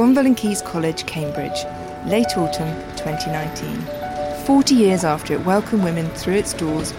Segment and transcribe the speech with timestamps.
[0.00, 1.66] Gonville and Caius College, Cambridge,
[2.06, 4.46] late autumn 2019.
[4.46, 6.94] 40 years after it welcomed women through its doors,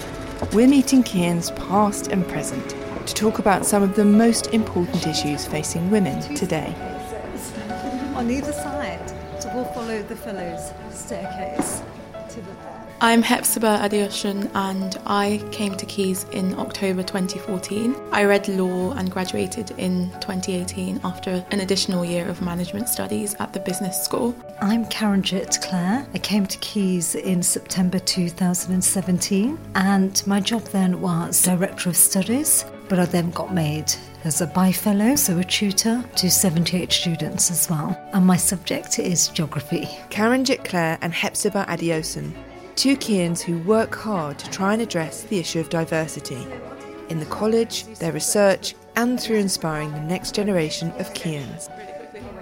[0.53, 2.75] we're meeting Caians past and present
[3.07, 6.75] to talk about some of the most important issues facing women today.
[8.13, 9.09] On either side,
[9.39, 11.81] so we'll follow the fellows' staircase
[12.29, 12.53] to the
[13.03, 17.95] I'm Hepzibah Adeosun and I came to Caius in October 2014.
[18.11, 23.53] I read law and graduated in 2018 after an additional year of management studies at
[23.53, 24.35] the business school.
[24.61, 26.05] I'm Karanjit Clare.
[26.13, 32.65] I came to Caius in September 2017 and my job then was Director of Studies,
[32.87, 33.91] but I then got made
[34.25, 37.99] as a Bye-Fellow, so a tutor to 78 students as well.
[38.13, 39.87] And my subject is geography.
[40.11, 42.31] Karanjit Clare and Hepzibah Adeosun
[42.81, 46.47] two Caians who work hard to try and address the issue of diversity
[47.09, 51.69] in the college, their research, and through inspiring the next generation of Caians.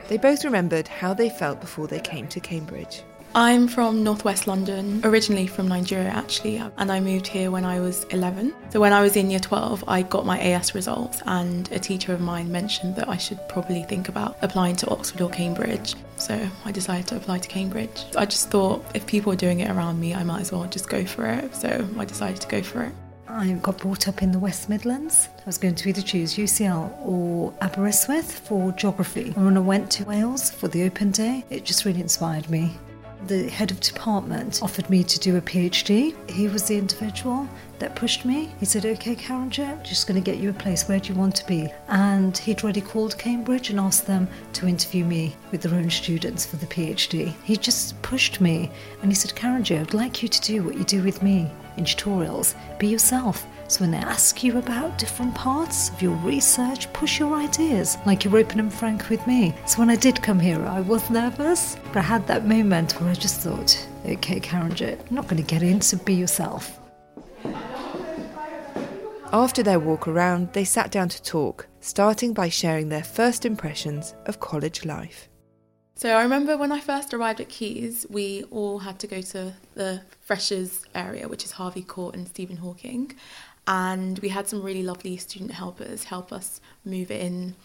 [0.07, 3.03] They both remembered how they felt before they came to Cambridge.
[3.35, 8.05] I'm from northwest London, originally from Nigeria actually, and I moved here when I was
[8.05, 8.55] 11.
[8.71, 12.11] So when I was in year 12, I got my AS results, and a teacher
[12.11, 15.93] of mine mentioned that I should probably think about applying to Oxford or Cambridge.
[16.17, 18.03] So I decided to apply to Cambridge.
[18.17, 20.89] I just thought if people are doing it around me, I might as well just
[20.89, 21.55] go for it.
[21.55, 22.93] So I decided to go for it.
[23.27, 25.29] I got brought up in the West Midlands.
[25.37, 29.33] I was going to either choose UCL or Aberystwyth for geography.
[29.35, 32.75] And when I went to Wales for the open day, it just really inspired me.
[33.27, 36.15] The head of department offered me to do a PhD.
[36.29, 38.53] He was the individual that pushed me.
[38.59, 40.87] He said, Okay, Karanjit, just going to get you a place.
[40.87, 41.69] Where do you want to be?
[41.89, 46.45] And he'd already called Cambridge and asked them to interview me with their own students
[46.45, 47.33] for the PhD.
[47.43, 50.83] He just pushed me and he said, Karanjit, I'd like you to do what you
[50.85, 52.55] do with me in tutorials.
[52.79, 53.45] Be yourself.
[53.69, 58.23] So when they ask you about different parts of your research, push your ideas, like
[58.23, 59.53] you're open and frank with me.
[59.67, 63.11] So when I did come here, I was nervous, but I had that moment where
[63.11, 66.79] I just thought, okay, Karanjit, I'm not going to get in, so be yourself.
[69.31, 74.15] After their walk around, they sat down to talk, starting by sharing their first impressions
[74.25, 75.29] of college life.
[75.99, 79.53] So I remember when I first arrived at Caius, we all had to go to
[79.75, 83.17] the freshers area, which is Harvey Court and Stephen Hawking,
[83.69, 87.55] and we had some really lovely student helpers help us move in.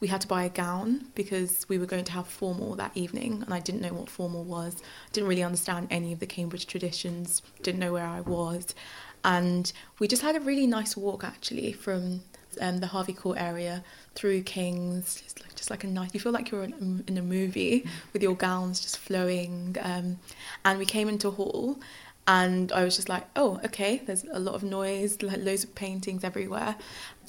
[0.00, 3.40] We had to buy a gown because we were going to have formal that evening,
[3.42, 4.82] and I didn't know what formal was.
[5.12, 7.40] Didn't really understand any of the Cambridge traditions.
[7.62, 8.74] Didn't know where I was,
[9.24, 12.22] and we just had a really nice walk actually from
[12.60, 13.84] um, the Harvey Court area
[14.16, 16.12] through Kings, just like, just like a nice.
[16.12, 19.76] You feel like you're in, in a movie with your gowns just flowing.
[19.80, 20.18] Um,
[20.64, 21.78] and we came into hall,
[22.26, 24.02] and I was just like, oh, okay.
[24.04, 26.76] There's a lot of noise, like loads of paintings everywhere.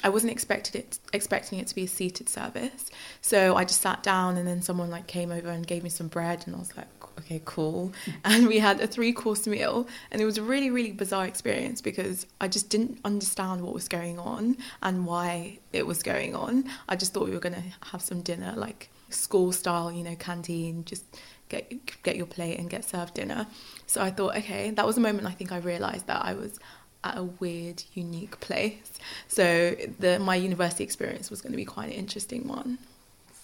[0.04, 2.92] I wasn't expected it expecting it to be a seated service,
[3.22, 6.10] so I just sat down, and then someone like came over and gave me some
[6.10, 6.88] bread, and I was like,
[7.20, 7.92] okay, cool.
[8.06, 8.14] Mm.
[8.26, 11.82] And we had a three course meal, and it was a really really bizarre experience
[11.82, 16.66] because I just didn't understand what was going on and why it was going on.
[16.90, 20.16] I just thought we were going to have some dinner like school style, you know,
[20.16, 21.06] canteen, just
[21.50, 21.72] get
[22.04, 23.48] get your plate and get served dinner.
[23.88, 26.60] So I thought, okay, that was a moment I think I realised that I was
[27.04, 28.92] at a weird, unique place.
[29.28, 32.80] So the my university experience was going to be quite an interesting one.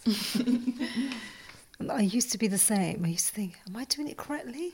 [1.89, 3.03] I used to be the same.
[3.05, 4.73] I used to think, am I doing it correctly?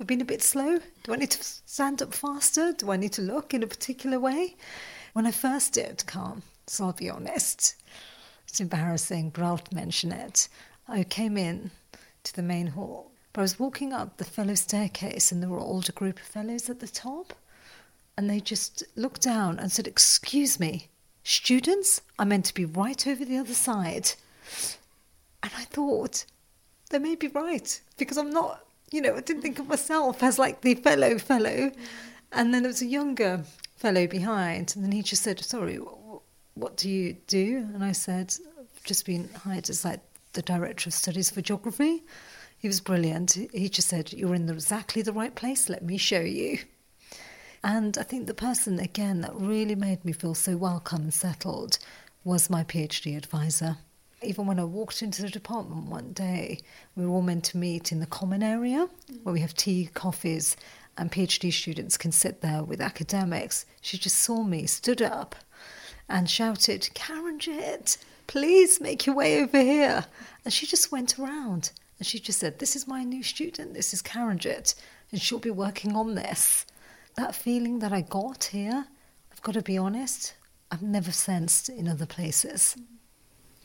[0.00, 0.80] I've been a bit slow.
[1.02, 2.72] Do I need to stand up faster?
[2.72, 4.56] Do I need to look in a particular way?
[5.12, 7.76] When I first did come, so I'll be honest,
[8.48, 10.48] it's embarrassing, but I'll mention it.
[10.88, 11.70] I came in
[12.24, 13.12] to the main hall.
[13.32, 16.26] But I was walking up the fellow staircase, and there were an older group of
[16.26, 17.32] fellows at the top.
[18.16, 20.88] And they just looked down and said, Excuse me,
[21.24, 24.12] students, I'm meant to be right over the other side.
[25.42, 26.26] And I thought,
[26.90, 30.38] they may be right, because I'm not, you know, I didn't think of myself as
[30.38, 31.72] like the fellow fellow.
[32.32, 33.44] And then there was a younger
[33.76, 35.76] fellow behind, and then he just said, Sorry,
[36.54, 37.68] what do you do?
[37.72, 40.00] And I said, I've just been hired as like
[40.32, 42.02] the director of studies for geography.
[42.58, 43.36] He was brilliant.
[43.52, 45.68] He just said, You're in the, exactly the right place.
[45.68, 46.58] Let me show you.
[47.64, 51.78] And I think the person, again, that really made me feel so welcome and settled
[52.24, 53.78] was my PhD advisor.
[54.22, 56.60] Even when I walked into the department one day,
[56.94, 58.88] we were all meant to meet in the common area
[59.22, 60.56] where we have tea, coffees,
[60.96, 63.66] and PhD students can sit there with academics.
[63.80, 65.34] She just saw me, stood up,
[66.08, 67.96] and shouted, Karanjit,
[68.26, 70.04] please make your way over here.
[70.44, 73.94] And she just went around and she just said, This is my new student, this
[73.94, 74.74] is Karanjit,
[75.10, 76.66] and she'll be working on this.
[77.16, 78.86] That feeling that I got here,
[79.30, 80.34] I've got to be honest,
[80.70, 82.76] I've never sensed in other places.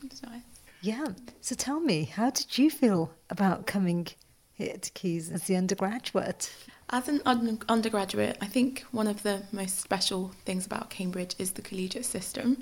[0.02, 0.42] That's nice.
[0.82, 1.06] Yeah.
[1.40, 4.06] So tell me, how did you feel about coming
[4.52, 6.52] here to Caius as the undergraduate?
[6.90, 11.52] As an un- undergraduate, I think one of the most special things about Cambridge is
[11.52, 12.58] the collegiate system.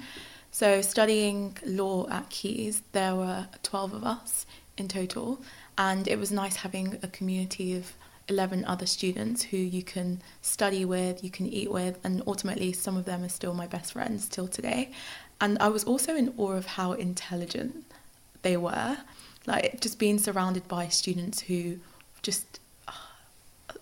[0.59, 4.47] So, studying law at Caius, there were 12 of us
[4.79, 5.43] in total,
[5.77, 7.93] and it was nice having a community of
[8.29, 12.97] 11 other students who you can study with, you can eat with, and ultimately, some
[12.97, 14.93] of them are still my best friends till today.
[15.43, 17.85] And I was also in awe of how intelligent
[18.41, 18.97] they were.
[19.47, 21.81] Like, just being surrounded by students who
[22.23, 22.61] just,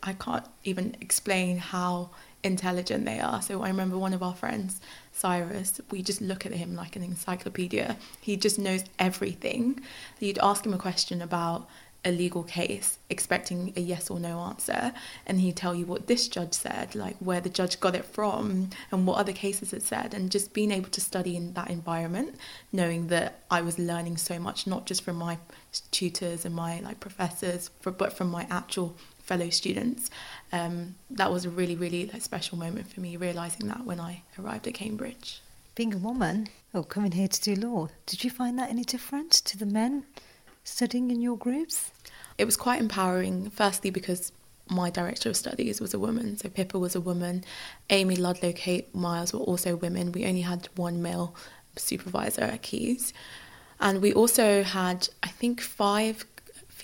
[0.05, 2.11] I can't even explain how
[2.43, 3.41] intelligent they are.
[3.41, 4.81] So I remember one of our friends,
[5.12, 7.97] Cyrus, we just look at him like an encyclopedia.
[8.21, 9.81] He just knows everything.
[10.21, 11.67] You'd ask him a question about
[12.05, 14.93] a legal case expecting a yes or no answer
[15.27, 18.69] and he'd tell you what this judge said like where the judge got it from
[18.93, 22.35] and what other cases it said and just being able to study in that environment
[22.73, 25.39] knowing that I was learning so much not just from my
[25.91, 30.11] tutors and my like professors but from my actual fellow students
[30.53, 34.23] um, that was a really really like, special moment for me realizing that when I
[34.38, 35.41] arrived at Cambridge
[35.75, 38.85] being a woman or oh, coming here to do law did you find that any
[38.85, 40.05] different to the men
[40.65, 41.93] studying in your groups?
[42.38, 44.32] It was quite empowering, firstly, because
[44.69, 46.37] my director of studies was a woman.
[46.38, 47.44] So Pippa was a woman,
[47.91, 50.11] Amy Ludlow, Kate Miles were also women.
[50.11, 51.35] We only had one male
[51.77, 53.12] supervisor at Caius.
[53.79, 56.25] And we also had, I think, five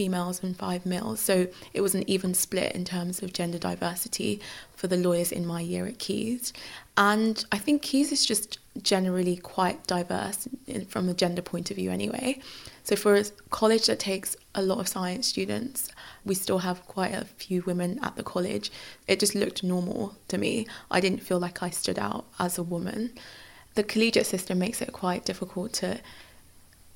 [0.00, 1.20] females and five males.
[1.20, 4.40] So it was an even split in terms of gender diversity
[4.74, 6.54] for the lawyers in my year at Caius.
[6.96, 10.48] And I think Caius is just generally quite diverse
[10.88, 12.40] from a gender point of view, anyway.
[12.82, 15.90] So for a college that takes a lot of science students,
[16.24, 18.72] we still have quite a few women at the college.
[19.06, 20.66] It just looked normal to me.
[20.90, 23.12] I didn't feel like I stood out as a woman.
[23.74, 26.00] The collegiate system makes it quite difficult to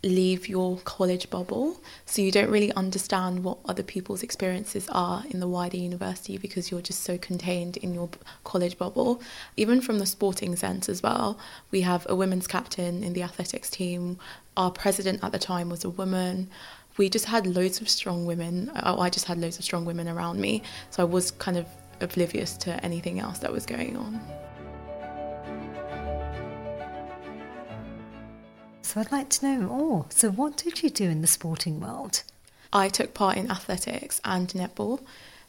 [0.05, 1.81] leave your college bubble.
[2.07, 6.71] So you don't really understand what other people's experiences are in the wider university because
[6.71, 8.11] you're just so contained in your
[8.45, 9.21] college bubble.
[9.57, 11.39] Even from the sporting sense as well,
[11.71, 14.19] we have a women's captain in the athletics team.
[14.57, 16.51] Our president at the time was a woman.
[16.97, 18.71] We just had loads of strong women.
[18.83, 20.63] Oh, I just had loads of strong women around me.
[20.91, 21.67] So I was kind of
[22.01, 24.21] oblivious to anything else that was going on.
[28.85, 30.07] So I'd like to know more.
[30.11, 32.23] So, what did you do in the sporting world?
[32.71, 35.01] I took part in athletics and netball,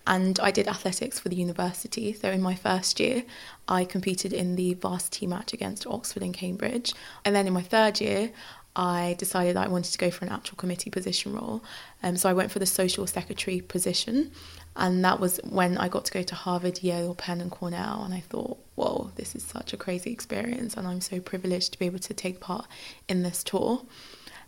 [0.08, 2.14] and I did athletics for the university.
[2.14, 3.24] So, in my first year,
[3.68, 6.94] I competed in the varsity match against Oxford and Cambridge.
[7.26, 8.32] And then in my third year,
[8.74, 11.62] I decided that I wanted to go for an actual committee position role.
[12.04, 14.32] Um, so I went for the social secretary position,
[14.76, 18.04] and that was when I got to go to Harvard, Yale, Penn, and Cornell.
[18.04, 21.80] And I thought, whoa, this is such a crazy experience, and I'm so privileged to
[21.80, 22.68] be able to take part
[23.08, 23.84] in this tour.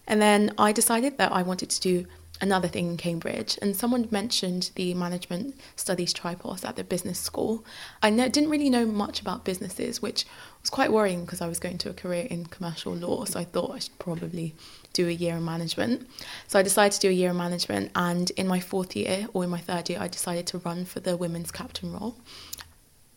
[0.08, 2.06] And then I decided that I wanted to do
[2.39, 7.66] another thing in Cambridge, and someone mentioned the management studies tripos at the business school.
[8.01, 10.25] I didn't really know much about businesses, which
[10.62, 13.44] was quite worrying because I was going to a career in commercial law, so I
[13.44, 14.56] thought I should probably
[14.94, 16.07] do a year in management.
[16.48, 19.44] So I decided to do a year in management, and in my fourth year or
[19.44, 22.18] in my third year, I decided to run for the women's captain role.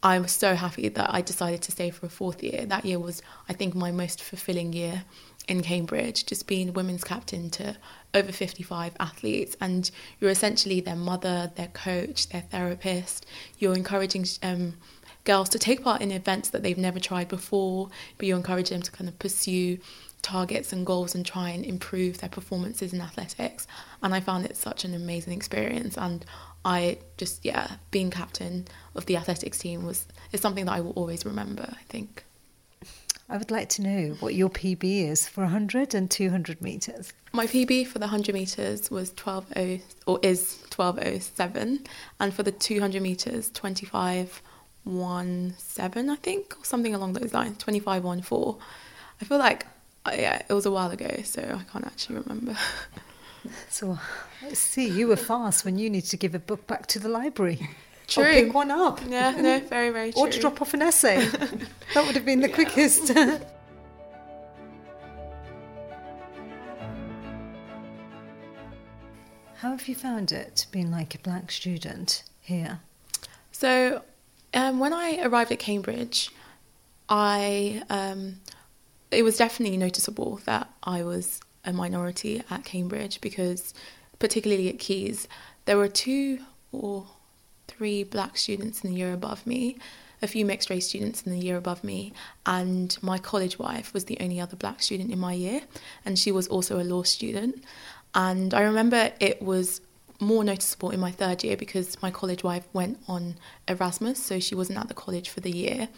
[0.03, 2.65] I was so happy that I decided to stay for a fourth year.
[2.65, 3.21] That year was,
[3.51, 5.05] I think, my most fulfilling year
[5.49, 7.77] in Cambridge, just being women's captain to
[8.15, 9.57] over 55 athletes.
[9.61, 13.27] And you're essentially their mother, their coach, their therapist.
[13.59, 14.75] You're encouraging um,
[15.25, 18.83] girls to take part in events that they've never tried before, but you encourage them
[18.83, 19.79] to kind of pursue
[20.23, 23.67] targets and goals and try and improve their performances in athletics.
[24.03, 25.97] And I found it such an amazing experience.
[25.97, 26.25] And
[26.65, 30.93] I just yeah, being captain of the athletics team was is something that I will
[30.93, 31.67] always remember.
[31.69, 32.25] I think.
[33.31, 37.13] I would like to know what your PB is for 100 and 200 meters.
[37.33, 39.53] My PB for the 100 meters was 12
[40.09, 41.87] or is 1207
[42.19, 48.61] and for the 200 meters 2517 I think or something along those lines 2514.
[49.21, 49.65] I feel like
[50.05, 52.57] uh, yeah, it was a while ago so I can't actually remember.
[53.71, 53.99] So
[54.43, 57.09] let's see, you were fast when you needed to give a book back to the
[57.09, 57.71] library.
[58.11, 58.25] True.
[58.25, 59.01] Or pick one up.
[59.09, 60.23] Yeah, no, very, very true.
[60.27, 61.25] or to drop off an essay.
[61.95, 62.55] that would have been the yeah.
[62.55, 63.13] quickest.
[69.55, 72.81] How have you found it being like a black student here?
[73.53, 74.03] So,
[74.55, 76.31] um, when I arrived at Cambridge,
[77.09, 78.41] I um,
[79.13, 83.73] it was definitely noticeable that I was a minority at Cambridge because,
[84.19, 85.29] particularly at Caius,
[85.67, 86.41] there were two
[86.73, 87.07] or
[87.81, 89.79] three black students in the year above me,
[90.21, 92.13] a few mixed race students in the year above me,
[92.45, 95.63] and my college wife was the only other black student in my year,
[96.05, 97.65] and she was also a law student.
[98.15, 99.81] And I remember it was
[100.21, 103.37] more noticeable in my third year because my college wife went on
[103.67, 105.89] Erasmus, so she wasn't at the college for the year.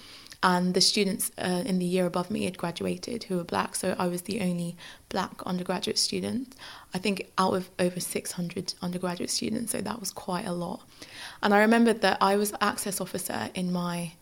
[0.45, 3.95] And the students uh, in the year above me had graduated who were black, so
[3.97, 4.76] I was the only
[5.09, 6.57] black undergraduate student.
[6.93, 10.81] I think out of over 600 undergraduate students, so that was quite a lot.
[11.43, 14.12] And I remembered that I was access officer in my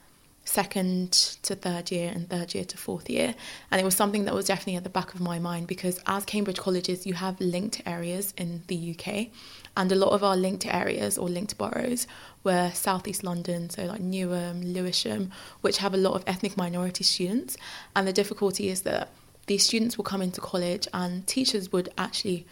[0.45, 3.35] second to third year and third year to fourth year.
[3.71, 6.25] And it was something that was definitely at the back of my mind because as
[6.25, 9.29] Cambridge colleges, you have linked areas in the UK.
[9.77, 12.07] And a lot of our linked areas or linked boroughs
[12.43, 15.31] were southeast London, so like Newham, Lewisham,
[15.61, 17.57] which have a lot of ethnic minority students.
[17.95, 19.11] And the difficulty is that
[19.47, 22.47] these students will come into college and teachers would actually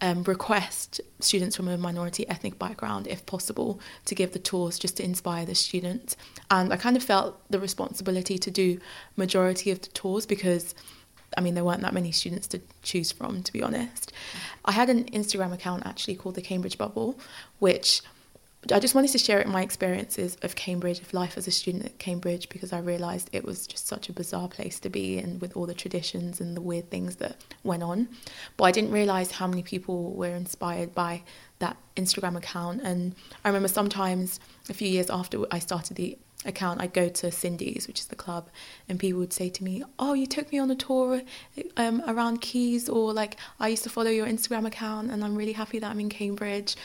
[0.00, 4.96] um, request students from a minority ethnic background, if possible, to give the tours just
[4.98, 6.16] to inspire the students.
[6.50, 8.78] And I kind of felt the responsibility to do
[9.16, 10.74] majority of the tours because
[11.36, 14.12] I mean, there weren't that many students to choose from, to be honest.
[14.64, 17.18] I had an Instagram account actually called the Cambridge Bubble,
[17.58, 18.00] which
[18.72, 21.98] I just wanted to share my experiences of Cambridge, of life as a student at
[21.98, 25.56] Cambridge, because I realised it was just such a bizarre place to be and with
[25.56, 28.08] all the traditions and the weird things that went on.
[28.56, 31.22] But I didn't realise how many people were inspired by
[31.58, 32.82] that Instagram account.
[32.82, 37.30] And I remember sometimes a few years after I started the account, I'd go to
[37.30, 38.48] Cindy's, which is the club,
[38.88, 41.22] and people would say to me, "Oh, you took me on a tour
[41.76, 45.52] um, around Caius," or like, "I used to follow your Instagram account, and I'm really
[45.52, 46.76] happy that I'm in Cambridge."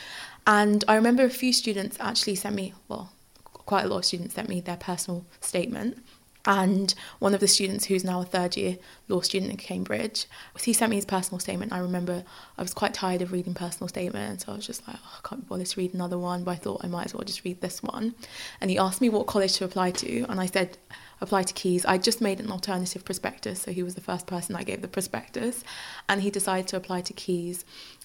[0.46, 3.12] And I remember a few students actually sent me, well,
[3.44, 6.04] quite a lot of students sent me their personal statement.
[6.44, 10.26] And one of the students who's now a third year law student at Cambridge,
[10.60, 11.72] he sent me his personal statement.
[11.72, 12.24] I remember
[12.58, 14.46] I was quite tired of reading personal statements.
[14.46, 16.52] So I was just like, oh, I can't be bothered to read another one, but
[16.52, 18.16] I thought I might as well just read this one.
[18.60, 20.80] And he asked me what college to apply to, and I said,
[21.22, 21.86] apply to Caius.
[21.86, 24.88] I just made an alternative prospectus, so he was the first person I gave the
[24.88, 25.64] prospectus,
[26.10, 27.64] and he decided to apply to Caius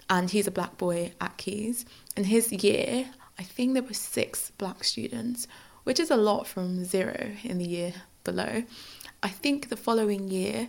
[0.09, 1.85] and he's a black boy at Caius.
[2.17, 3.07] In his year,
[3.39, 5.47] I think there were six black students,
[5.85, 7.93] which is a lot from zero in the year
[8.25, 8.65] below.
[9.23, 10.69] I think the following year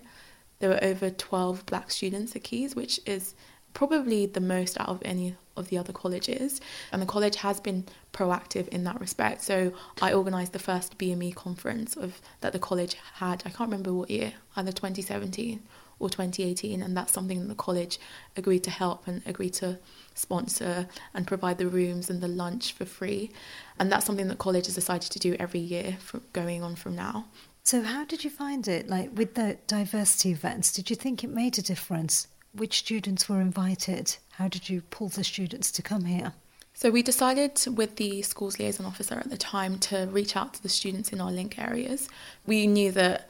[0.60, 3.36] there were over 12 black students at Caius, which is
[3.74, 6.60] probably the most out of any of the other colleges.
[6.92, 9.44] And the college has been proactive in that respect.
[9.44, 13.44] So I organised the first BME conference of that the college had.
[13.46, 15.62] I can't remember what year, either 2017
[16.00, 18.00] or 2018, and that's something that the college
[18.36, 19.80] agreed to help and agreed to
[20.14, 23.32] sponsor and provide the rooms and the lunch for free.
[23.80, 26.96] And that's something that college has decided to do every year from going on from
[26.96, 27.26] now.
[27.64, 28.88] So, how did you find it?
[28.88, 32.28] Like with the diversity events, did you think it made a difference?
[32.54, 34.18] Which students were invited?
[34.34, 36.34] How did you pull the students to come here?
[36.80, 40.62] So we decided with the school's liaison officer at the time to reach out to
[40.62, 42.08] the students in our link areas.
[42.46, 43.28] We knew that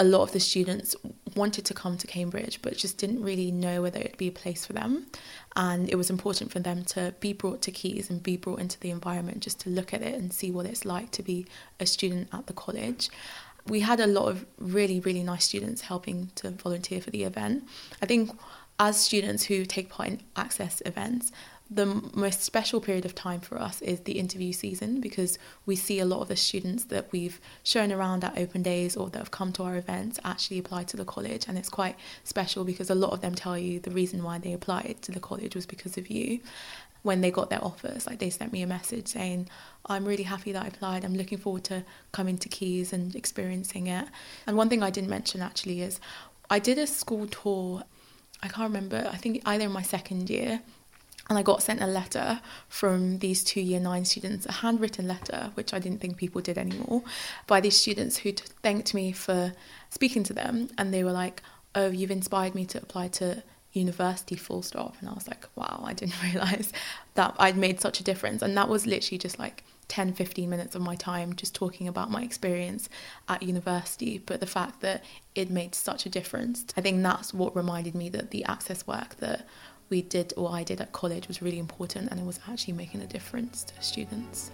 [0.00, 0.96] a lot of the students
[1.36, 4.64] wanted to come to Cambridge but just didn't really know whether it'd be a place
[4.64, 5.06] for them.
[5.54, 8.80] And it was important for them to be brought to Caius and be brought into
[8.80, 11.46] the environment just to look at it and see what it's like to be
[11.78, 13.10] a student at the college.
[13.66, 17.64] We had a lot of really, really nice students helping to volunteer for the event.
[18.00, 18.30] I think
[18.78, 21.30] as students who take part in access events,
[21.72, 26.00] the most special period of time for us is the interview season because we see
[26.00, 29.30] a lot of the students that we've shown around at open days or that have
[29.30, 31.46] come to our events actually apply to the college.
[31.46, 34.52] And it's quite special because a lot of them tell you the reason why they
[34.52, 36.40] applied to the college was because of you.
[37.02, 39.48] When they got their offers like they sent me a message saying
[39.86, 41.02] i'm really happy that i applied.
[41.02, 44.06] I'm looking forward to coming to Caius and experiencing it.
[44.46, 45.98] And one thing i didn't mention actually is
[46.50, 47.84] i did a school tour.
[48.42, 49.08] I can't remember.
[49.10, 50.60] I think either in my second year
[51.30, 55.52] and I got sent a letter from these two year nine students, a handwritten letter,
[55.54, 57.04] which I didn't think people did anymore,
[57.46, 59.52] by these students who thanked me for
[59.90, 60.68] speaking to them.
[60.76, 61.40] And they were like,
[61.76, 64.96] Oh, you've inspired me to apply to university, full stop.
[64.98, 66.72] And I was like, Wow, I didn't realize
[67.14, 68.42] that I'd made such a difference.
[68.42, 72.12] And that was literally just like 10 15 minutes of my time just talking about
[72.12, 72.88] my experience
[73.28, 75.02] at university but the fact that
[75.34, 79.16] it made such a difference i think that's what reminded me that the access work
[79.16, 79.48] that
[79.90, 83.02] we did or I did at college was really important and it was actually making
[83.02, 84.52] a difference to students.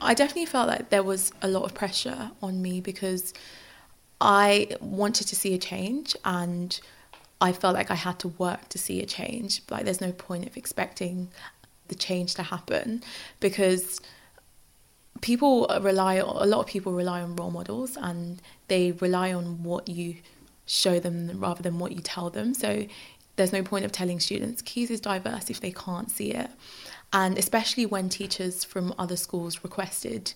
[0.00, 3.32] I definitely felt like there was a lot of pressure on me because
[4.20, 6.78] I wanted to see a change and
[7.40, 9.62] I felt like I had to work to see a change.
[9.70, 11.28] Like there's no point of expecting
[11.88, 13.02] the change to happen
[13.40, 14.00] because
[15.20, 19.88] people rely a lot of people rely on role models and they rely on what
[19.88, 20.16] you
[20.66, 22.86] show them rather than what you tell them so
[23.36, 26.50] there's no point of telling students Caius is diverse if they can't see it
[27.12, 30.34] And especially when teachers from other schools requested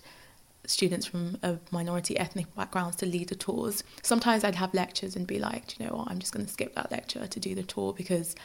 [0.65, 3.83] students from a minority ethnic backgrounds to lead the tours.
[4.03, 6.75] Sometimes I'd have lectures and be like, you know what, I'm just going to skip
[6.75, 8.35] that lecture to do the tour because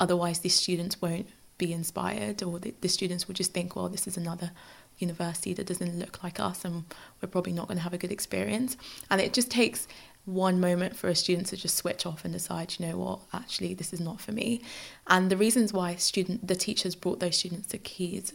[0.00, 4.06] otherwise these students won't be inspired or the, the students will just think, well, this
[4.06, 4.50] is another
[4.98, 6.84] university that doesn't look like us and
[7.20, 8.76] we're probably not going to have a good experience.
[9.10, 9.86] And it just takes
[10.24, 13.74] one moment for a student to just switch off and decide, you know what, actually
[13.74, 14.60] this is not for me.
[15.06, 18.32] And the reasons why student the teachers brought those students to Caius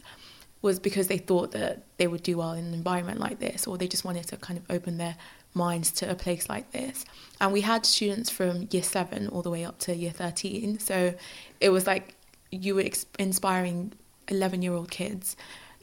[0.60, 3.76] was because they thought that they would do well in an environment like this, or
[3.76, 5.14] they just wanted to kind of open their
[5.52, 7.04] minds to a place like this.
[7.38, 10.78] And we had students from year seven all the way up to year 13.
[10.78, 11.14] So
[11.60, 12.14] it was like
[12.50, 12.84] you were
[13.18, 13.92] inspiring
[14.28, 15.36] 11 year old kids.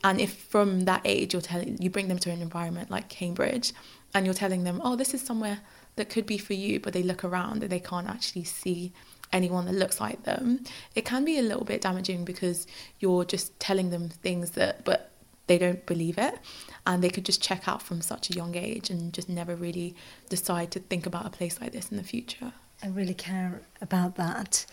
[0.03, 3.73] And if from that age you're telling, you bring them to an environment like Cambridge
[4.13, 5.59] and you're telling them, oh, this is somewhere
[5.95, 8.93] that could be for you, but they look around and they can't actually see
[9.31, 10.63] anyone that looks like them,
[10.95, 12.67] it can be a little bit damaging because
[12.99, 15.11] you're just telling them things that, but
[15.47, 16.39] they don't believe it.
[16.85, 19.95] And they could just check out from such a young age and just never really
[20.29, 22.53] decide to think about a place like this in the future.
[22.83, 24.65] I really care about that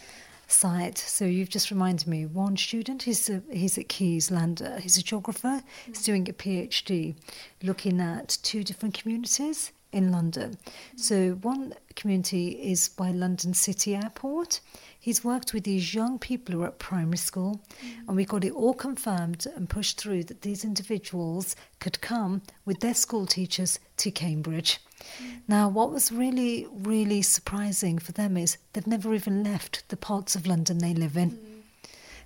[0.48, 0.98] side.
[0.98, 2.26] So you've just reminded me.
[2.26, 4.80] One student, he's a, he's at Keys Lander.
[4.80, 5.62] He's a geographer.
[5.86, 7.14] He's doing a PhD,
[7.62, 10.58] looking at two different communities in London.
[10.96, 14.60] So, one community is by London City Airport.
[15.00, 17.60] He's worked with these young people who are at primary school,
[18.06, 22.80] and we got it all confirmed and pushed through that these individuals could come with
[22.80, 24.78] their school teachers to Cambridge.
[25.22, 25.40] Mm.
[25.48, 30.34] Now, what was really, really surprising for them is they've never even left the parts
[30.34, 31.32] of London they live in.
[31.32, 31.58] Mm.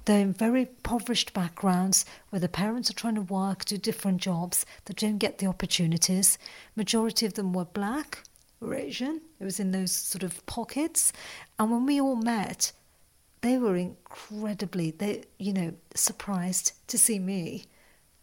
[0.04, 4.66] They're in very impoverished backgrounds where the parents are trying to work, do different jobs,
[4.86, 6.38] they don't get the opportunities.
[6.74, 8.24] Majority of them were black
[8.60, 9.20] or Asian.
[9.38, 11.12] It was in those sort of pockets.
[11.58, 12.72] And when we all met,
[13.42, 17.64] they were incredibly, they you know, surprised to see me.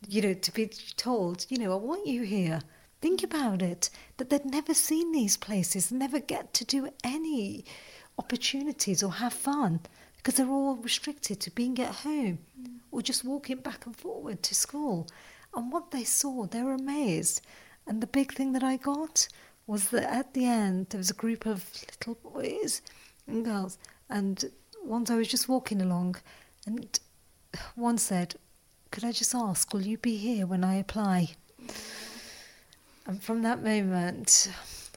[0.07, 2.61] You know, to be told, you know, I want you here.
[3.01, 7.63] Think about it, that they'd never seen these places, never get to do any
[8.17, 9.79] opportunities or have fun
[10.17, 12.79] because they're all restricted to being at home mm.
[12.91, 15.07] or just walking back and forward to school.
[15.55, 17.41] And what they saw, they were amazed.
[17.87, 19.29] And the big thing that I got
[19.65, 22.81] was that at the end there was a group of little boys
[23.27, 23.77] and girls,
[24.09, 24.45] and
[24.83, 26.15] once I was just walking along,
[26.65, 26.99] and
[27.75, 28.35] one said,
[28.91, 31.35] "Could I just ask, will you be here when I apply?"
[33.09, 34.51] And from that moment,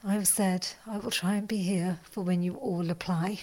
[0.05, 3.41] I've said, "I will try and be here for when you all apply."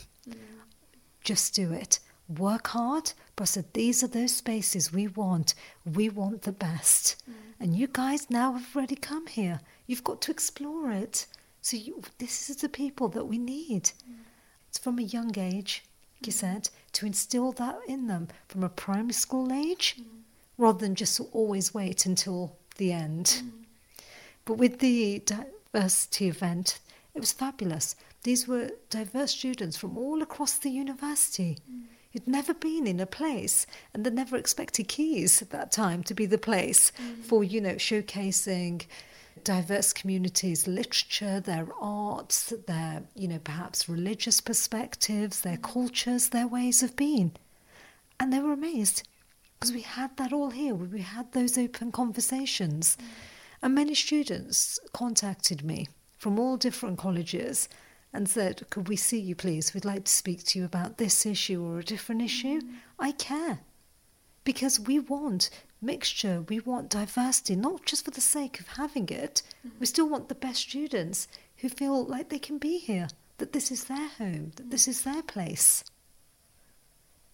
[1.24, 2.00] just do it.
[2.28, 5.54] Work hard, but I said, these are those spaces we want.
[5.86, 7.24] We want the best.
[7.30, 7.34] Mm.
[7.60, 9.60] And you guys now have already come here.
[9.88, 11.26] You've got to explore it.
[11.62, 13.84] So you, this is the people that we need.
[13.84, 14.24] Mm.
[14.68, 15.84] It's from a young age,
[16.24, 16.36] you mm.
[16.36, 20.06] said, to instill that in them from a primary school age, mm.
[20.58, 23.42] rather than just always wait until the end.
[24.50, 25.22] But with the
[25.72, 26.80] diversity event,
[27.14, 27.96] it was fabulous.
[28.24, 31.60] These were diverse students from all across the university.
[31.72, 31.84] Mm.
[32.12, 36.16] You'd never been in a place, and they never expected Caius at that time to
[36.16, 37.24] be the place mm.
[37.26, 38.88] for, you know, showcasing
[39.44, 45.62] diverse communities' literature, their arts, their, you know, perhaps religious perspectives, their mm.
[45.62, 47.34] cultures, their ways of being.
[48.20, 49.08] And they were amazed
[49.60, 50.74] because we had that all here.
[50.74, 52.98] We had those open conversations.
[53.00, 53.06] Mm.
[53.62, 57.68] And many students contacted me from all different colleges
[58.14, 59.74] and said, Could we see you, please?
[59.74, 62.62] We'd like to speak to you about this issue or a different issue.
[62.62, 62.74] Mm.
[62.98, 63.60] I care.
[64.44, 65.50] Because we want
[65.82, 69.42] mixture, we want diversity, not just for the sake of having it.
[69.66, 69.72] Mm.
[69.80, 73.72] We still want the best students who feel like they can be here, that this
[73.72, 75.84] is their home, that this is their place.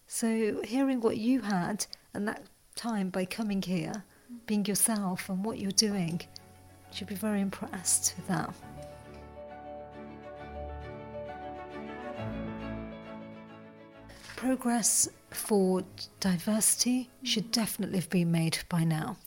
[0.08, 2.44] So, hearing what you had and that
[2.76, 4.04] time by coming here,
[4.46, 6.22] being yourself and what you're doing,
[6.94, 8.54] you'll be very impressed with that.
[14.46, 15.84] progress for
[16.20, 19.18] diversity should definitely have been made by now.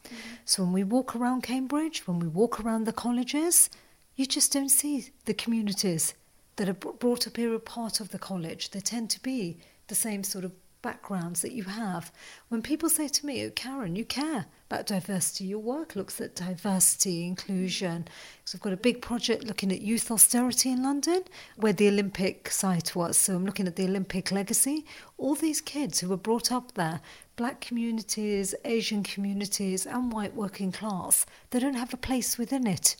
[0.45, 3.69] So when we walk around Cambridge, when we walk around the colleges,
[4.15, 6.15] you just don't see the communities
[6.55, 8.71] that are brought up here are part of the college.
[8.71, 9.59] They tend to be
[9.89, 12.13] the same sort of backgrounds that you have.
[12.49, 16.37] When people say to me, oh, Karen, you care about diversity, your work looks at
[16.37, 18.07] diversity, inclusion.
[18.45, 21.23] So I've got a big project looking at youth austerity in London,
[21.57, 23.17] where the Olympic site was.
[23.17, 24.85] So I'm looking at the Olympic legacy.
[25.17, 27.01] All these kids who were brought up there,
[27.37, 32.97] black communities, Asian communities, and white working class, they don't have a place within it.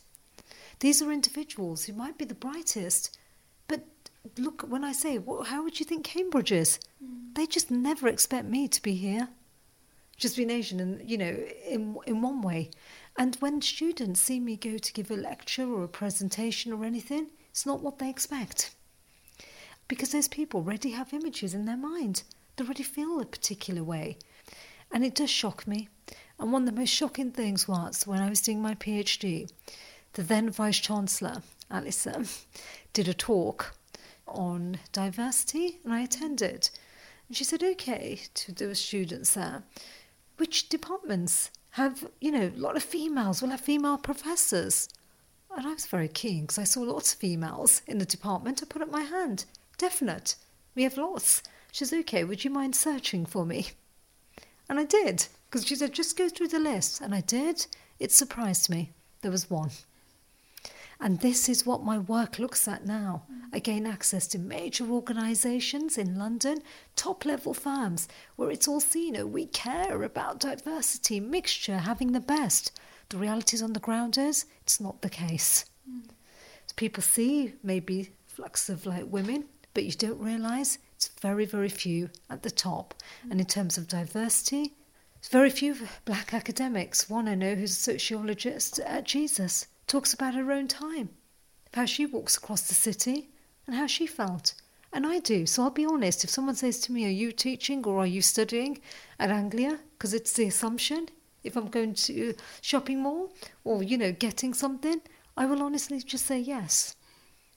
[0.79, 3.18] These are individuals who might be the brightest,
[4.37, 6.79] look, when I say, well, how would you think Cambridge is?
[7.03, 7.35] Mm.
[7.35, 9.29] They just never expect me to be here.
[10.19, 11.35] just being Asian, and you know,
[11.67, 12.69] in in one way.
[13.17, 17.27] And when students see me go to give a lecture or a presentation or anything,
[17.49, 18.75] it's not what they expect.
[19.87, 22.23] Because those people already have images in their mind.
[22.55, 24.17] They already feel a particular way.
[24.91, 25.89] And it does shock me.
[26.39, 29.49] And one of the most shocking things was when I was doing my PhD,
[30.13, 32.27] the then Vice Chancellor, Alison,
[32.93, 33.73] did a talk
[34.33, 36.69] on diversity, and I attended.
[37.27, 39.63] And she said, okay, to the students there,
[40.37, 44.89] which departments have, you know, a lot of females, will have female professors.
[45.55, 48.61] And I was very keen because I saw lots of females in the department.
[48.61, 49.45] I put up my hand.
[49.77, 50.35] Definite.
[50.75, 51.43] We have lots.
[51.71, 53.67] She said, okay, would you mind searching for me?
[54.69, 57.01] And I did because she said, just go through the list.
[57.01, 57.65] And I did.
[57.99, 58.91] It surprised me.
[59.21, 59.71] There was one.
[61.01, 63.23] And this is what my work looks at now.
[63.53, 66.61] I gain access to major organisations in London,
[66.95, 72.19] top level firms, where it's all seen, oh, we care about diversity, mixture, having the
[72.19, 72.77] best.
[73.09, 75.65] The realities on the ground is it's not the case.
[75.89, 76.09] Mm.
[76.67, 81.69] So people see maybe flux of like women, but you don't realise it's very, very
[81.69, 82.93] few at the top.
[83.25, 83.31] Mm.
[83.31, 84.75] And in terms of diversity,
[85.17, 87.09] it's very few black academics.
[87.09, 91.09] One I know who's a sociologist at Jesus talks about her own time,
[91.67, 93.27] of how she walks across the city
[93.67, 94.53] and how she felt.
[94.93, 95.45] And I do.
[95.45, 96.23] So I'll be honest.
[96.23, 98.79] If someone says to me, Are you teaching or are you studying
[99.19, 99.79] at Anglia?
[99.97, 101.09] Because it's the assumption.
[101.43, 105.01] If I'm going to shopping mall or, you know, getting something,
[105.35, 106.95] I will honestly just say yes.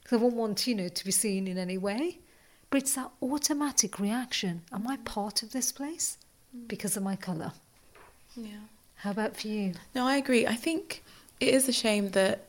[0.02, 2.18] Because I won't want, you know, to be seen in any way.
[2.70, 4.62] But it's that automatic reaction.
[4.72, 6.18] Am I part of this place?
[6.56, 6.68] Mm.
[6.68, 7.52] Because of my colour.
[8.36, 8.64] Yeah.
[8.96, 9.74] How about for you?
[9.94, 10.46] No, I agree.
[10.46, 11.02] I think
[11.42, 12.48] it is a shame that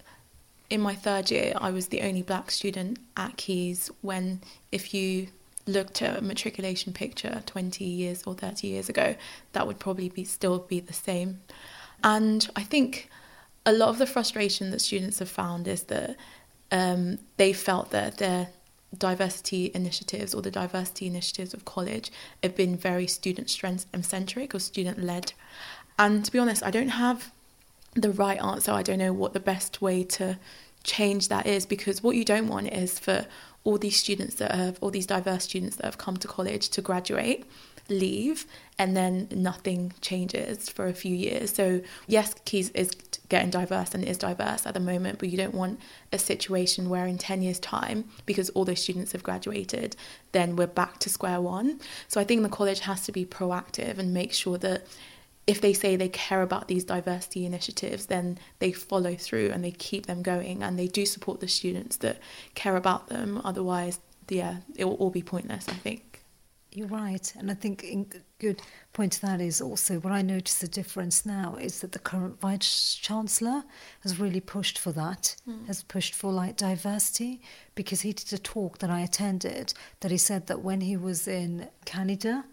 [0.69, 5.27] in my third year I was the only black student at Caius when if you
[5.65, 9.15] looked at a matriculation picture 20 years or 30 years ago
[9.53, 11.41] that would probably be still be the same.
[12.03, 13.09] And I think
[13.65, 16.15] a lot of the frustration that students have found is that
[16.71, 18.49] um, they felt that their
[18.95, 22.11] diversity initiatives or the diversity initiatives of college
[22.43, 25.33] have been very student centric or student led
[25.97, 27.31] and to be honest I don't have
[27.95, 28.71] the right answer.
[28.71, 30.37] I don't know what the best way to
[30.83, 33.25] change that is because what you don't want is for
[33.63, 36.81] all these students that have all these diverse students that have come to college to
[36.81, 37.45] graduate
[37.89, 38.45] leave
[38.79, 42.91] and then nothing changes for a few years so yes Caius is
[43.27, 45.79] getting diverse and is diverse at the moment but you don't want
[46.13, 49.97] a situation where in 10 years time because all those students have graduated
[50.31, 53.97] then we're back to square one so i think the college has to be proactive
[53.97, 54.85] and make sure that
[55.45, 59.71] if they say they care about these diversity initiatives, then they follow through and they
[59.71, 62.19] keep them going and they do support the students that
[62.55, 63.41] care about them.
[63.43, 66.23] Otherwise, yeah, it will all be pointless, I think.
[66.71, 67.31] You're right.
[67.37, 68.05] And I think a
[68.39, 68.61] good
[68.93, 72.39] point to that is also what I notice the difference now is that the current
[72.39, 73.63] Vice Chancellor
[73.99, 75.67] has really pushed for that, mm.
[75.67, 77.41] has pushed for like diversity,
[77.75, 81.27] because he did a talk that I attended that he said that when he was
[81.27, 82.45] in Canada,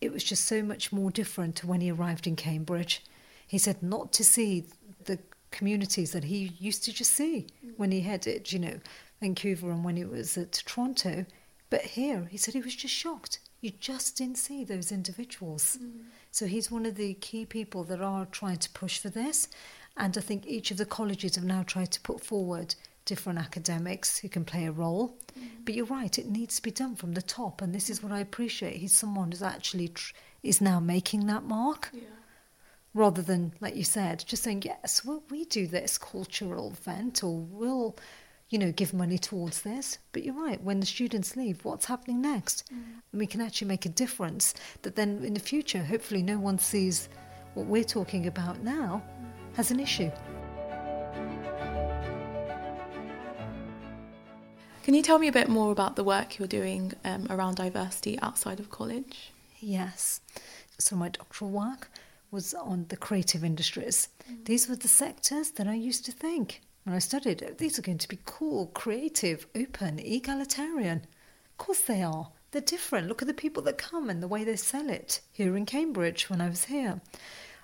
[0.00, 3.04] it was just so much more different to when he arrived in Cambridge.
[3.46, 4.64] He said not to see
[5.04, 5.18] the
[5.50, 8.80] communities that he used to just see when he headed, you know,
[9.20, 11.26] Vancouver and when he was at Toronto.
[11.68, 13.40] But here, he said he was just shocked.
[13.60, 15.78] You just didn't see those individuals.
[15.82, 16.04] Mm.
[16.30, 19.48] So he's one of the key people that are trying to push for this.
[19.96, 22.74] And I think each of the colleges have now tried to put forward
[23.10, 25.18] different academics who can play a role.
[25.36, 25.64] Mm.
[25.64, 28.12] But you're right, it needs to be done from the top, and this is what
[28.12, 28.76] I appreciate.
[28.76, 31.90] He's someone who's actually tr- is now making that mark.
[31.92, 32.02] Yeah.
[32.94, 37.36] Rather than, like you said, just saying, yes, well, we do this cultural event or
[37.38, 37.96] we'll,
[38.48, 39.98] you know, give money towards this.
[40.12, 42.72] But you're right, when the students leave, what's happening next?
[42.72, 42.78] Mm.
[43.10, 46.58] And we can actually make a difference that then in the future, hopefully, no one
[46.58, 47.08] sees
[47.54, 49.58] what we're talking about now mm.
[49.58, 50.10] as an issue.
[54.90, 58.18] Can you tell me a bit more about the work you're doing um, around diversity
[58.22, 59.30] outside of college?
[59.60, 60.20] Yes.
[60.78, 61.92] So, my doctoral work
[62.32, 64.08] was on the creative industries.
[64.28, 64.46] Mm.
[64.46, 67.54] These were the sectors that I used to think when I studied.
[67.58, 71.06] These are going to be cool, creative, open, egalitarian.
[71.52, 72.32] Of course, they are.
[72.50, 73.06] They're different.
[73.06, 76.28] Look at the people that come and the way they sell it here in Cambridge
[76.28, 77.00] when I was here.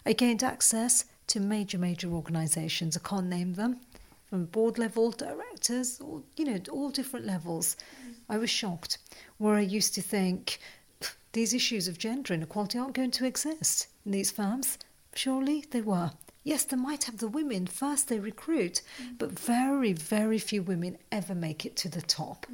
[0.07, 2.97] I gained access to major, major organisations.
[2.97, 3.81] I can't name them
[4.29, 7.77] from board level directors, or you know, all different levels.
[8.07, 8.15] Mm.
[8.29, 8.99] I was shocked.
[9.39, 10.59] Where I used to think
[11.33, 14.79] these issues of gender inequality aren't going to exist in these firms,
[15.15, 16.13] surely they were.
[16.47, 18.81] Yes, they might have the women first they recruit,
[19.19, 22.47] but very, very few women ever make it to the top.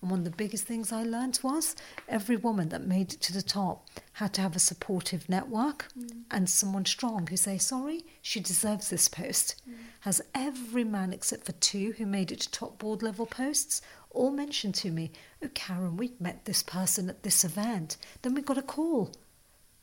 [0.00, 1.74] And one of the biggest things I learned was
[2.08, 5.88] every woman that made it to the top had to have a supportive network
[6.30, 9.60] and someone strong who say, sorry, she deserves this post.
[10.02, 14.30] Has every man except for two who made it to top board level posts all
[14.30, 15.10] mentioned to me,
[15.42, 17.96] oh, Karen, we met this person at this event.
[18.22, 19.10] Then we got a call.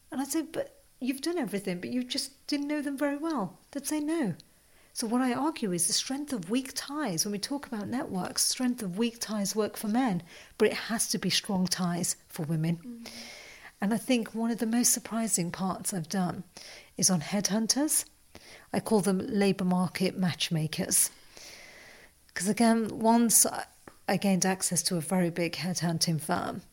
[0.09, 3.57] And I said, but you've done everything, but you just didn't know them very well.
[3.71, 4.35] They'd say no.
[4.93, 8.43] So, what I argue is the strength of weak ties, when we talk about networks,
[8.43, 10.23] strength of weak ties work for men,
[10.57, 12.79] but it has to be strong ties for women.
[12.83, 13.07] Mm.
[13.79, 16.43] And I think one of the most surprising parts I've done
[16.97, 18.05] is on headhunters.
[18.73, 21.11] I call them labour market matchmakers.
[22.27, 23.45] Because again, once
[24.07, 26.63] I gained access to a very big headhunting firm,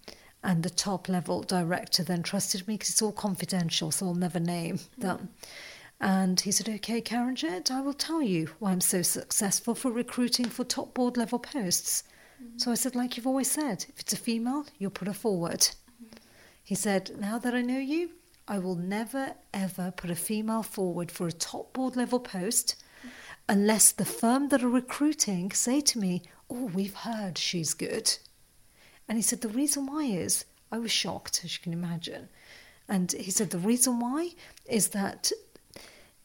[0.45, 4.39] and the top level director then trusted me because it's all confidential, so I'll never
[4.39, 5.31] name them.
[6.01, 10.47] And he said, Okay, Karanjit, I will tell you why I'm so successful for recruiting
[10.47, 12.05] for top board level posts.
[12.43, 12.59] Mm-hmm.
[12.59, 15.61] So I said, Like you've always said, if it's a female, you'll put her forward.
[15.61, 16.19] Mm-hmm.
[16.63, 18.11] He said, Now that I know you,
[18.47, 22.77] I will never ever put a female forward for a top board level post
[23.49, 28.19] unless the firm that are recruiting say to me, Oh, we've heard she's good.
[29.09, 32.29] And he said, The reason why is, I was shocked, as you can imagine.
[32.89, 34.31] And he said, The reason why
[34.67, 35.33] is that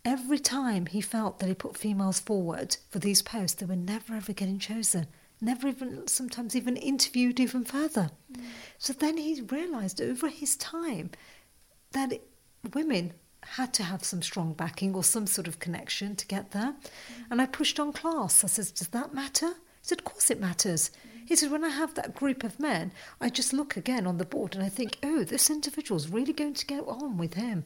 [0.05, 4.15] every time he felt that he put females forward for these posts, they were never
[4.15, 5.07] ever getting chosen,
[5.41, 8.09] never even, sometimes even interviewed even further.
[8.31, 8.43] Mm.
[8.77, 11.11] So then he realized over his time
[11.91, 12.27] that it,
[12.73, 16.73] women had to have some strong backing or some sort of connection to get there.
[16.73, 17.23] Mm.
[17.31, 18.43] And I pushed on class.
[18.43, 19.47] I said, Does that matter?
[19.47, 20.91] He said, Of course it matters.
[21.29, 24.25] He said, when I have that group of men, I just look again on the
[24.25, 27.65] board and I think, oh, this individual's really going to get on with him.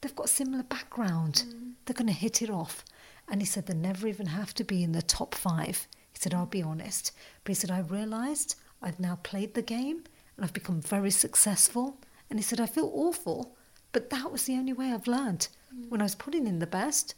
[0.00, 1.42] They've got similar background.
[1.48, 1.72] Mm.
[1.84, 2.84] They're going to hit it off.
[3.28, 5.88] And he said, they never even have to be in the top five.
[6.12, 7.10] He said, I'll be honest.
[7.42, 10.04] But he said, I realised I've now played the game
[10.36, 11.98] and I've become very successful.
[12.30, 13.56] And he said, I feel awful,
[13.90, 15.48] but that was the only way I've learned.
[15.74, 15.88] Mm.
[15.88, 17.16] When I was putting in the best,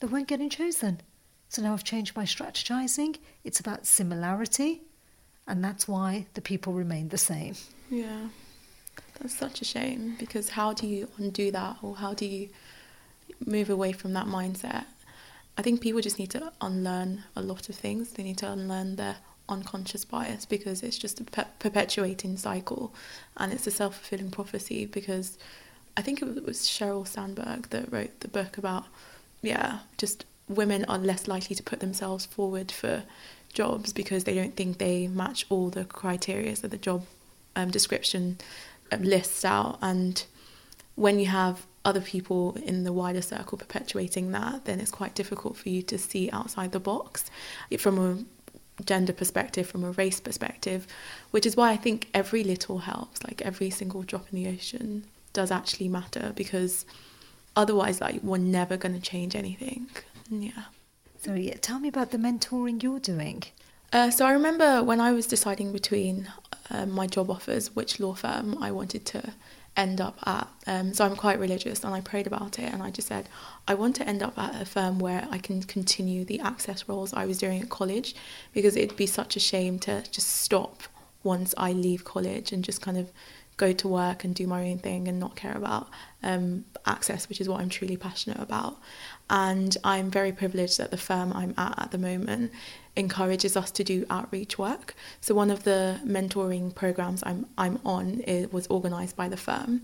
[0.00, 1.00] they weren't getting chosen.
[1.48, 3.18] So now I've changed my strategizing.
[3.44, 4.82] It's about similarity
[5.48, 7.54] and that's why the people remain the same.
[7.90, 8.28] Yeah,
[9.18, 12.50] that's such a shame because how do you undo that or how do you
[13.44, 14.84] move away from that mindset?
[15.56, 18.10] I think people just need to unlearn a lot of things.
[18.10, 19.16] They need to unlearn their
[19.48, 22.94] unconscious bias because it's just a per- perpetuating cycle
[23.38, 25.38] and it's a self fulfilling prophecy because
[25.96, 28.84] I think it was Sheryl Sandberg that wrote the book about,
[29.42, 33.02] yeah, just women are less likely to put themselves forward for
[33.62, 37.00] jobs because they don't think they match all the criteria that the job
[37.56, 38.38] um, description
[38.92, 39.78] um, lists out.
[39.82, 40.14] And
[40.94, 45.56] when you have other people in the wider circle perpetuating that, then it's quite difficult
[45.56, 47.30] for you to see outside the box
[47.78, 48.10] from a
[48.84, 50.86] gender perspective, from a race perspective,
[51.32, 55.04] which is why I think every little helps, like every single drop in the ocean
[55.32, 56.86] does actually matter because
[57.56, 59.88] otherwise like we're never going to change anything.
[60.30, 60.64] Yeah.
[61.20, 63.42] So, yeah, tell me about the mentoring you're doing.
[63.92, 66.30] Uh, so, I remember when I was deciding between
[66.70, 69.32] uh, my job offers, which law firm I wanted to
[69.76, 70.48] end up at.
[70.66, 73.28] Um, so, I'm quite religious and I prayed about it and I just said,
[73.66, 77.12] I want to end up at a firm where I can continue the access roles
[77.12, 78.14] I was doing at college
[78.52, 80.84] because it'd be such a shame to just stop
[81.24, 83.10] once I leave college and just kind of
[83.58, 85.88] go to work and do my own thing and not care about
[86.22, 88.78] um, access, which is what I'm truly passionate about.
[89.28, 92.52] And I'm very privileged that the firm I'm at at the moment
[92.96, 94.94] encourages us to do outreach work.
[95.20, 99.82] So one of the mentoring programs I'm I'm on it was organised by the firm,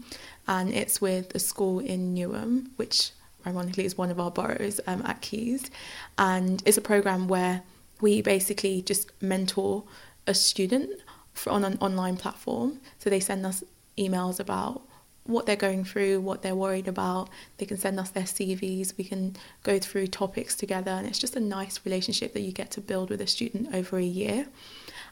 [0.48, 3.10] and it's with a school in Newham, which
[3.46, 5.70] ironically is one of our boroughs um, at Caius,
[6.16, 7.62] and it's a program where
[8.00, 9.84] we basically just mentor
[10.26, 10.90] a student
[11.47, 12.81] on an online platform.
[12.99, 13.64] So they send us
[13.99, 14.83] emails about
[15.25, 17.29] what they're going through, what they're worried about.
[17.57, 21.37] They can send us their CVs, we can go through topics together, and it's just
[21.37, 24.47] a nice relationship that you get to build with a student over a year.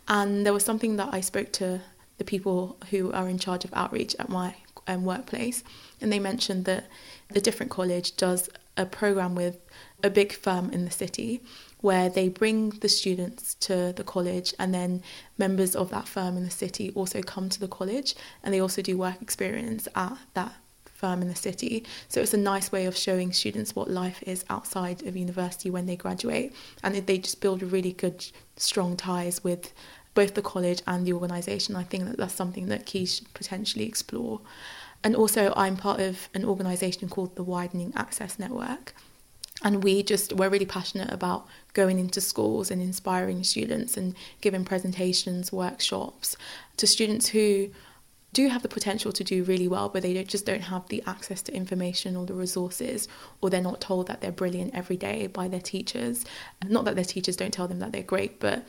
[0.09, 1.81] And there was something that I spoke to
[2.19, 4.55] the people who are in charge of outreach at my
[4.87, 5.65] um, workplace,
[6.01, 6.87] and they mentioned that
[7.31, 9.59] the different college does a program with
[10.03, 11.41] a big firm in the city
[11.83, 15.03] where they bring the students to the college and then
[15.37, 18.81] members of that firm in the city also come to the college and they also
[18.81, 21.85] do work experience at that firm in the city.
[22.09, 25.87] So it's a nice way of showing students what life is outside of university when
[25.87, 28.25] they graduate and they just build really good
[28.57, 29.73] strong ties with
[30.15, 31.75] both the college and the organisation.
[31.75, 34.41] I think that that's something that Caius should potentially explore.
[35.03, 38.95] And also I'm part of an organisation called the Widening Access Network
[39.65, 44.65] and we just we're really passionate about going into schools and inspiring students and giving
[44.65, 46.37] presentations workshops
[46.77, 47.71] to students who
[48.33, 51.03] do have the potential to do really well but they don't, just don't have the
[51.07, 53.09] access to information or the resources
[53.41, 56.25] or they're not told that they're brilliant every day by their teachers.
[56.67, 58.67] Not that their teachers don't tell them that they're great but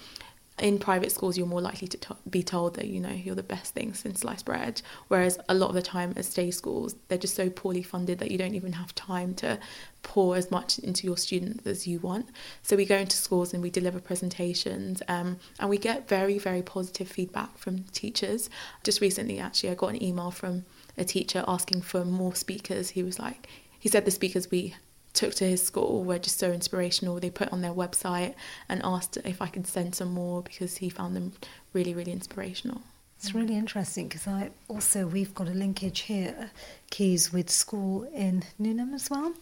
[0.60, 3.44] in private schools you're more likely to to- be told that you know you're the
[3.44, 4.82] best thing since sliced bread.
[5.08, 8.32] Whereas a lot of the time at state schools they're just so poorly funded that
[8.32, 9.60] you don't even have time to
[10.04, 12.28] pour as much into your students as you want.
[12.62, 16.62] So we go into schools and we deliver presentations um, and we get very very
[16.62, 18.50] positive feedback from teachers.
[18.84, 20.66] Just recently actually i got an email from
[20.98, 22.92] a teacher asking for more speakers.
[22.92, 23.48] He was like
[23.80, 24.76] he said the speakers we
[25.13, 27.19] took to his school were just so inspirational.
[27.19, 28.34] They put on their website
[28.67, 31.34] and asked if I could send some more because he found them
[31.73, 32.82] really, really inspirational.
[33.23, 36.52] It's really interesting because I also we've got a linkage here,
[36.91, 39.34] Caius with school in Newham as well,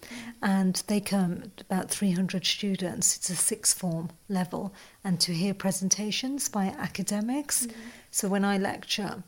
[0.43, 3.17] and they come about 300 students.
[3.17, 4.71] It's a sixth form level,
[5.03, 7.65] and to hear presentations by academics.
[7.65, 7.79] Mm-hmm.
[8.11, 9.23] So when I lecture,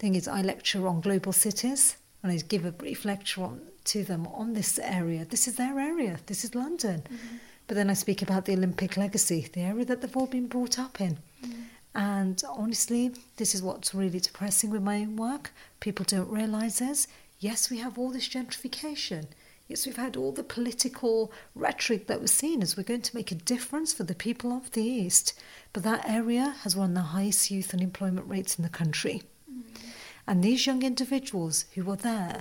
[0.00, 4.04] thing is I lecture on global cities, and I give a brief lecture on to
[4.04, 5.24] them on this area.
[5.24, 6.18] This is their area.
[6.26, 7.02] This is London.
[7.04, 7.36] Mm-hmm.
[7.66, 10.78] But then I speak about the Olympic legacy, the area that they've all been brought
[10.78, 11.18] up in.
[11.44, 11.62] Mm-hmm.
[11.94, 15.52] And honestly, this is what's really depressing with my own work.
[15.80, 17.06] People don't realise is
[17.38, 19.26] yes, we have all this gentrification.
[19.68, 23.32] Yes, we've had all the political rhetoric that was seen as we're going to make
[23.32, 25.34] a difference for the people of the East.
[25.72, 29.22] But that area has one of the highest youth unemployment rates in the country.
[29.50, 29.88] Mm-hmm.
[30.26, 32.40] And these young individuals who were there,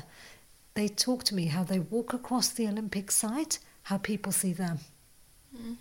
[0.74, 4.80] they talk to me how they walk across the Olympic site, how people see them.
[5.56, 5.76] Mm.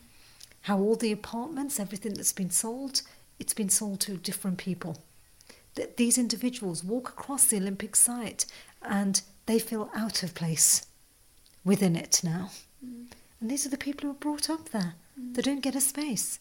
[0.62, 3.03] How all the apartments, everything that's been sold,
[3.38, 4.98] it's been sold to different people.
[5.76, 8.44] That these individuals walk across the Olympic site
[8.83, 10.87] and they feel out of place
[11.64, 12.50] within it now.
[12.85, 13.07] Mm.
[13.40, 14.94] And these are the people who are brought up there.
[15.18, 15.35] Mm.
[15.35, 16.38] They don't get a space.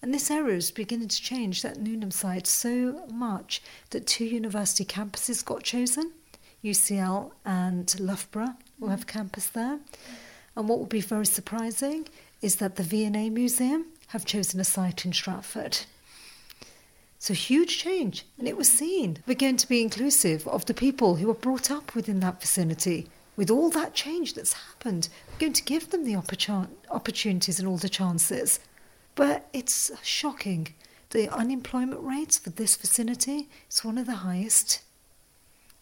[0.00, 4.84] And this area is beginning to change that Newham site so much that two university
[4.84, 6.10] campuses got chosen.
[6.64, 9.78] UCL and Loughborough will have a campus there.
[10.56, 12.08] And what will be very surprising
[12.40, 15.78] is that the V&A Museum have chosen a site in Stratford.
[17.18, 19.18] So huge change, and it was seen.
[19.26, 23.08] We're going to be inclusive of the people who are brought up within that vicinity.
[23.36, 27.68] With all that change that's happened, we're going to give them the opportun- opportunities and
[27.68, 28.60] all the chances.
[29.14, 30.74] But it's shocking.
[31.10, 34.82] The unemployment rates for this vicinity is one of the highest,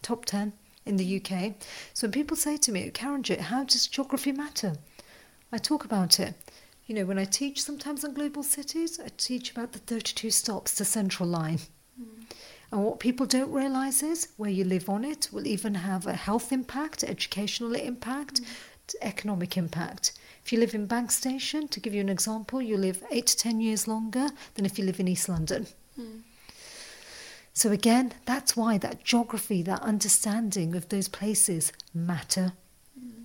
[0.03, 0.53] top 10
[0.91, 1.55] in the UK.
[1.95, 4.75] So when people say to me, Karanjit, how does geography matter?
[5.53, 6.35] I talk about it.
[6.87, 10.75] You know, when I teach sometimes on global cities, I teach about the 32 stops
[10.75, 11.61] to Central Line.
[12.01, 12.25] Mm.
[12.73, 16.15] And what people don't realise is where you live on it will even have a
[16.15, 18.47] health impact, educational impact, mm.
[18.89, 20.13] t- economic impact.
[20.45, 23.37] If you live in Bank Station, to give you an example, you live eight to
[23.37, 25.67] ten years longer than if you live in East London.
[25.99, 26.23] Mm.
[27.61, 32.55] So again, that's why that geography, that understanding of those places matter.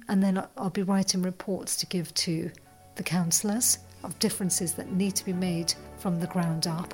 [0.10, 2.52] And then I'll be writing reports to give to
[2.96, 6.94] the councillors of differences that need to be made from the ground up.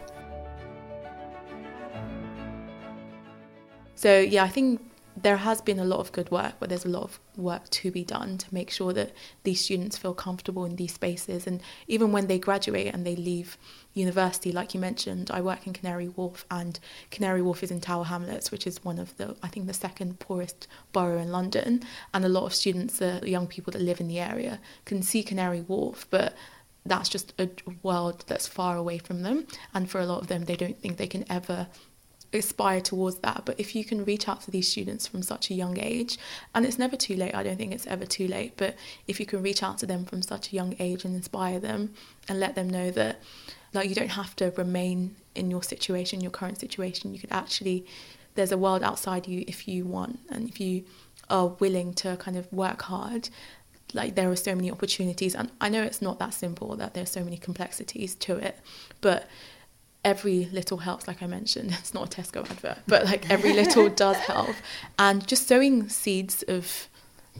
[3.95, 4.79] So yeah, I think
[5.15, 7.91] there has been a lot of good work, but there's a lot of work to
[7.91, 9.11] be done to make sure that
[9.43, 11.47] these students feel comfortable in these spaces.
[11.47, 13.57] And even when they graduate and they leave
[13.93, 18.05] university, like you mentioned, I work in Canary Wharf, and Canary Wharf is in Tower
[18.05, 21.83] Hamlets, which is one of the, I think, the second poorest borough in London.
[22.13, 25.23] And a lot of students, the young people that live in the area, can see
[25.23, 26.35] Canary Wharf, but
[26.85, 27.49] that's just a
[27.83, 29.45] world that's far away from them.
[29.73, 31.67] And for a lot of them, they don't think they can ever
[32.33, 33.43] aspire towards that.
[33.45, 36.17] But if you can reach out to these students from such a young age,
[36.55, 38.75] and it's never too late, I don't think it's ever too late, but
[39.07, 41.93] if you can reach out to them from such a young age and inspire them
[42.27, 43.21] and let them know that
[43.73, 47.85] like you don't have to remain in your situation, your current situation, you could actually
[48.35, 50.83] there's a world outside you if you want and if you
[51.29, 53.29] are willing to kind of work hard
[53.93, 57.11] like there are so many opportunities and i know it's not that simple that there's
[57.11, 58.57] so many complexities to it
[59.01, 59.27] but
[60.03, 63.89] every little helps like i mentioned it's not a tesco advert but like every little
[64.03, 64.55] does help
[64.97, 66.87] and just sowing seeds of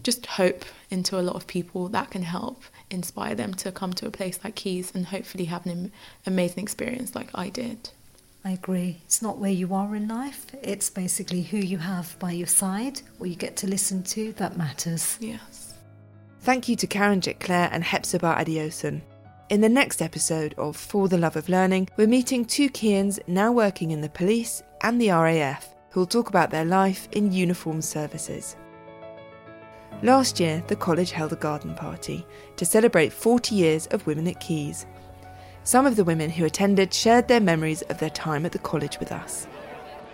[0.04, 4.08] just hope into a lot of people that can help inspire them to come to
[4.08, 5.92] a place like Caius and hopefully have an am-
[6.26, 7.90] amazing experience like i did
[8.44, 8.98] I agree.
[9.06, 13.00] It's not where you are in life, it's basically who you have by your side
[13.20, 15.16] or you get to listen to that matters.
[15.22, 15.76] yes
[16.44, 19.02] Thank you to Karanjit Clare and Hepzibah Adiosun.
[19.52, 23.52] In the next episode of For the Love of Learning, we're meeting two Caians now
[23.52, 27.84] working in the police and the RAF who will talk about their life in uniformed
[27.84, 28.56] services.
[30.04, 32.26] Last year, the college held a garden party
[32.56, 34.86] to celebrate 40 years of Women at Caius.
[35.66, 39.00] Some of the women who attended shared their memories of their time at the college
[39.02, 39.48] with us.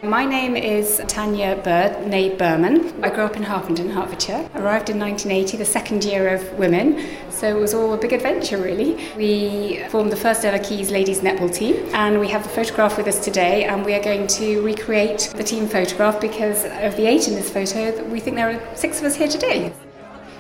[0.04, 3.04] My name is Tanya Bird, née Berman.
[3.04, 4.48] I grew up in Harpenden, Hertfordshire.
[4.54, 8.60] Arrived in 1980, the second year of women, so it was all a big adventure
[8.60, 8.96] really.
[9.18, 13.08] We formed the first ever Caius ladies netball team and we have the photograph with
[13.08, 17.28] us today and we are going to recreate the team photograph because of the eight
[17.28, 19.74] in this photo, we think there are six of us here today.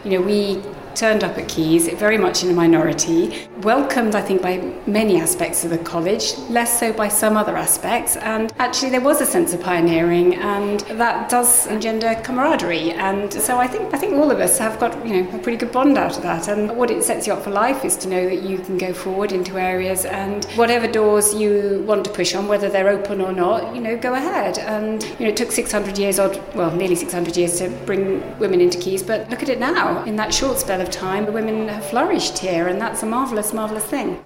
[0.07, 0.61] You know, we
[0.97, 5.63] turned up at Caius, very much in a minority, welcomed, I think, by many aspects
[5.63, 8.15] of the college, less so by some other aspects.
[8.17, 12.91] And actually, there was a sense of pioneering, and that does engender camaraderie.
[12.91, 15.57] And so I think I think all of us have got you know a pretty
[15.57, 16.47] good bond out of that.
[16.47, 18.91] And what it sets you up for life is to know that you can go
[18.93, 23.31] forward into areas and whatever doors you want to push on, whether they're open or
[23.31, 24.57] not, you know, go ahead.
[24.57, 28.61] And you know, it took 600 years, or well, nearly 600 years to bring women
[28.61, 29.96] into Caius, but look at it now.
[30.05, 33.53] In that short spell of time, the women have flourished here, and that's a marvellous,
[33.53, 34.23] marvellous thing.